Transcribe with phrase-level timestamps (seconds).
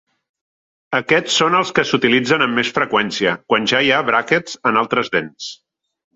[0.99, 5.15] Aquests són els que s'utilitzen amb més freqüència quan ja hi ha bràquets en altres
[5.19, 5.55] dents.